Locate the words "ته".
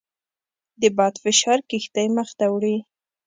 2.39-2.45